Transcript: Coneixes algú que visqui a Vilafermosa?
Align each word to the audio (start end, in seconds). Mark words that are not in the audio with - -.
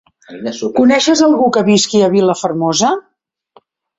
Coneixes 0.79 1.21
algú 1.27 1.51
que 1.57 1.63
visqui 1.67 2.01
a 2.05 2.09
Vilafermosa? 2.15 2.91